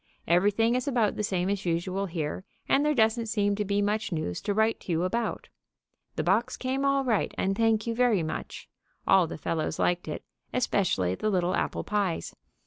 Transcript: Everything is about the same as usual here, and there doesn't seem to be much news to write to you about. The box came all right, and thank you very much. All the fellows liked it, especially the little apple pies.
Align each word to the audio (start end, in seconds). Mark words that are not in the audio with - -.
Everything 0.27 0.73
is 0.73 0.87
about 0.87 1.15
the 1.15 1.21
same 1.21 1.47
as 1.47 1.63
usual 1.63 2.07
here, 2.07 2.43
and 2.67 2.83
there 2.83 2.95
doesn't 2.95 3.27
seem 3.27 3.53
to 3.55 3.63
be 3.63 3.83
much 3.83 4.11
news 4.11 4.41
to 4.41 4.51
write 4.55 4.79
to 4.79 4.91
you 4.91 5.03
about. 5.03 5.49
The 6.15 6.23
box 6.23 6.57
came 6.57 6.83
all 6.83 7.03
right, 7.05 7.31
and 7.37 7.55
thank 7.55 7.85
you 7.85 7.93
very 7.93 8.23
much. 8.23 8.67
All 9.05 9.27
the 9.27 9.37
fellows 9.37 9.77
liked 9.77 10.07
it, 10.07 10.23
especially 10.55 11.13
the 11.13 11.29
little 11.29 11.53
apple 11.53 11.83
pies. 11.83 12.35